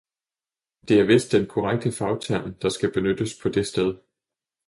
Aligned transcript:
Det 0.87 0.99
er 0.99 1.03
vist 1.05 1.31
den 1.31 1.47
korrekte 1.47 1.91
fagterm, 1.91 2.53
der 2.53 2.69
skal 2.69 2.93
benyttes 2.93 3.35
på 3.43 3.49
det 3.49 3.67
sted. 3.67 3.97